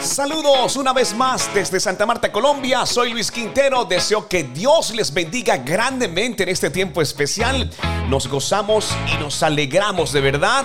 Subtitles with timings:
[0.00, 2.86] Saludos una vez más desde Santa Marta, Colombia.
[2.86, 3.84] Soy Luis Quintero.
[3.84, 7.70] Deseo que Dios les bendiga grandemente en este tiempo especial.
[8.08, 10.64] Nos gozamos y nos alegramos de verdad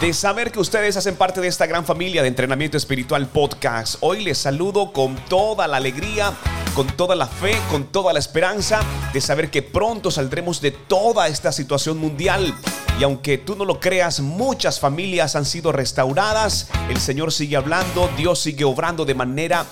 [0.00, 3.96] de saber que ustedes hacen parte de esta gran familia de entrenamiento espiritual podcast.
[4.00, 6.32] Hoy les saludo con toda la alegría,
[6.74, 8.80] con toda la fe, con toda la esperanza
[9.12, 12.52] de saber que pronto saldremos de toda esta situación mundial
[12.98, 16.68] y aunque tú no lo creas, muchas familias han sido restauradas.
[16.88, 19.66] El Señor sigue hablando, Dios sigue obrando de manera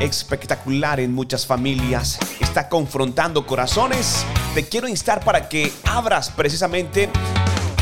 [0.00, 2.18] espectacular en muchas familias.
[2.40, 4.24] Está confrontando corazones.
[4.54, 7.08] Te quiero instar para que abras precisamente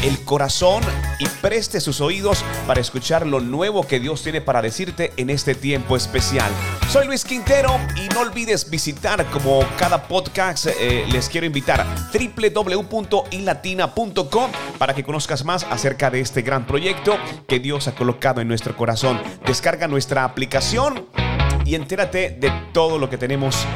[0.02, 0.82] el corazón
[1.18, 5.54] y preste sus oídos para escuchar lo nuevo que Dios tiene para decirte en este
[5.54, 6.50] tiempo especial.
[6.88, 14.50] Soy Luis Quintero y no olvides visitar como cada podcast eh, les quiero invitar www.ilatina.com
[14.78, 18.74] para que conozcas más acerca de este gran proyecto que Dios ha colocado en nuestro
[18.76, 19.20] corazón.
[19.44, 21.06] Descarga nuestra aplicación
[21.64, 23.66] y entérate de todo lo que tenemos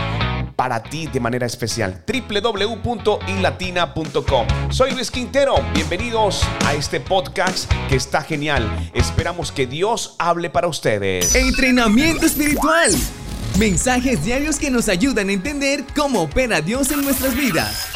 [0.62, 2.04] para ti de manera especial.
[2.06, 4.46] www.ilatina.com.
[4.70, 5.56] Soy Luis Quintero.
[5.74, 8.70] Bienvenidos a este podcast que está genial.
[8.94, 11.34] Esperamos que Dios hable para ustedes.
[11.34, 12.92] Entrenamiento espiritual.
[13.58, 17.88] Mensajes diarios que nos ayudan a entender cómo opera Dios en nuestras vidas.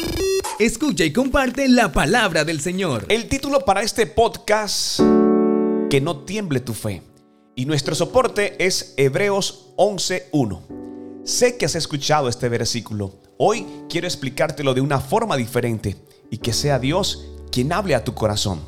[0.59, 3.05] Escucha y comparte la palabra del Señor.
[3.07, 4.99] El título para este podcast,
[5.89, 7.01] Que no tiemble tu fe.
[7.55, 10.86] Y nuestro soporte es Hebreos 11.1.
[11.27, 13.11] Sé que has escuchado este versículo.
[13.37, 15.97] Hoy quiero explicártelo de una forma diferente
[16.31, 18.61] y que sea Dios quien hable a tu corazón.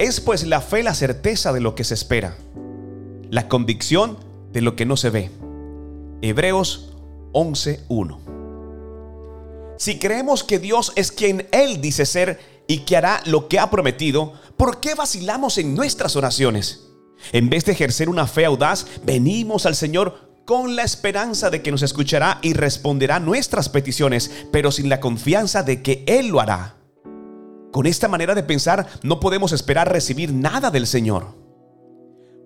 [0.00, 2.36] Es pues la fe la certeza de lo que se espera,
[3.30, 4.18] la convicción
[4.52, 5.30] de lo que no se ve.
[6.22, 6.96] Hebreos
[7.34, 8.18] 11.1.
[9.78, 13.70] Si creemos que Dios es quien Él dice ser y que hará lo que ha
[13.70, 16.88] prometido, ¿por qué vacilamos en nuestras oraciones?
[17.30, 21.70] En vez de ejercer una fe audaz, venimos al Señor con la esperanza de que
[21.70, 26.76] nos escuchará y responderá nuestras peticiones, pero sin la confianza de que Él lo hará.
[27.72, 31.38] Con esta manera de pensar no podemos esperar recibir nada del Señor.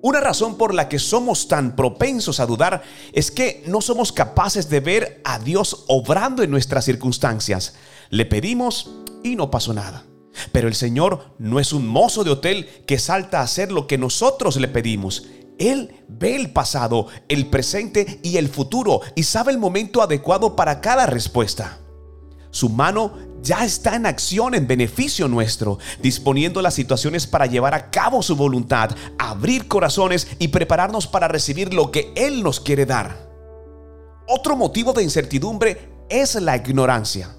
[0.03, 2.83] Una razón por la que somos tan propensos a dudar
[3.15, 7.75] es que no somos capaces de ver a Dios obrando en nuestras circunstancias.
[8.11, 8.91] Le pedimos
[9.23, 10.05] y no pasó nada.
[10.53, 13.97] Pero el Señor no es un mozo de hotel que salta a hacer lo que
[13.97, 15.25] nosotros le pedimos.
[15.59, 20.81] Él ve el pasado, el presente y el futuro y sabe el momento adecuado para
[20.81, 21.79] cada respuesta.
[22.51, 27.91] Su mano ya está en acción en beneficio nuestro, disponiendo las situaciones para llevar a
[27.91, 33.29] cabo su voluntad, abrir corazones y prepararnos para recibir lo que Él nos quiere dar.
[34.27, 37.37] Otro motivo de incertidumbre es la ignorancia.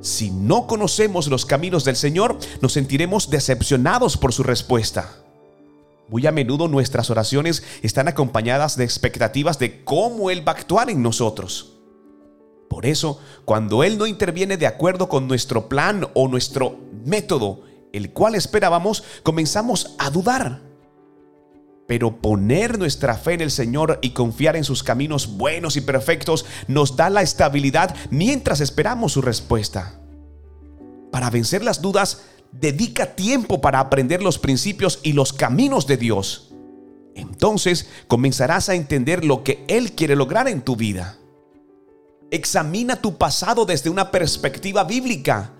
[0.00, 5.08] Si no conocemos los caminos del Señor, nos sentiremos decepcionados por su respuesta.
[6.08, 10.88] Muy a menudo nuestras oraciones están acompañadas de expectativas de cómo Él va a actuar
[10.88, 11.74] en nosotros.
[12.68, 18.12] Por eso, cuando Él no interviene de acuerdo con nuestro plan o nuestro método, el
[18.12, 20.62] cual esperábamos, comenzamos a dudar.
[21.86, 26.44] Pero poner nuestra fe en el Señor y confiar en sus caminos buenos y perfectos
[26.66, 29.98] nos da la estabilidad mientras esperamos su respuesta.
[31.10, 32.22] Para vencer las dudas,
[32.52, 36.52] dedica tiempo para aprender los principios y los caminos de Dios.
[37.14, 41.18] Entonces comenzarás a entender lo que Él quiere lograr en tu vida.
[42.30, 45.52] Examina tu pasado desde una perspectiva bíblica.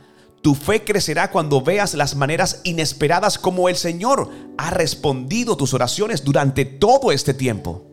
[0.42, 6.24] Tu fe crecerá cuando veas las maneras inesperadas como el Señor ha respondido tus oraciones
[6.24, 7.84] durante todo este tiempo.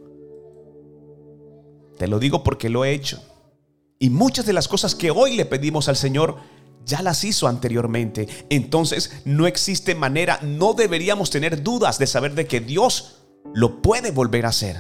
[1.98, 3.24] Te lo digo porque lo he hecho.
[3.98, 6.38] Y muchas de las cosas que hoy le pedimos al Señor
[6.86, 8.28] ya las hizo anteriormente.
[8.50, 13.24] Entonces no existe manera, no deberíamos tener dudas de saber de que Dios
[13.54, 14.78] lo puede volver a hacer.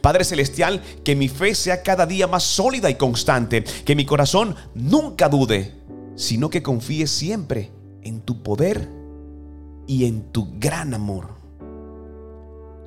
[0.00, 4.54] Padre Celestial, que mi fe sea cada día más sólida y constante, que mi corazón
[4.74, 5.74] nunca dude,
[6.14, 7.72] sino que confíe siempre
[8.02, 8.88] en tu poder
[9.86, 11.42] y en tu gran amor.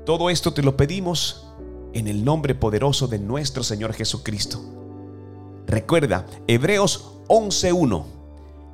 [0.06, 1.48] Todo esto te lo pedimos
[1.94, 4.62] en el nombre poderoso de nuestro Señor Jesucristo.
[5.68, 8.06] Recuerda, Hebreos 11.1.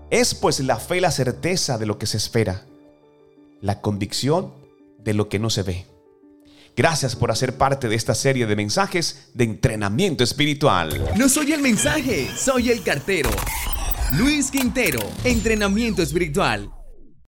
[0.09, 2.65] Es pues la fe la certeza de lo que se espera,
[3.61, 4.53] la convicción
[4.99, 5.85] de lo que no se ve.
[6.75, 11.11] Gracias por hacer parte de esta serie de mensajes de entrenamiento espiritual.
[11.17, 13.29] No soy el mensaje, soy el cartero.
[14.13, 16.71] Luis Quintero, entrenamiento espiritual.